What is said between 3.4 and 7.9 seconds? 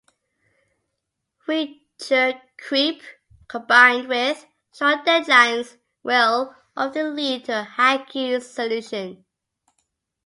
combined with short deadlines will often lead to a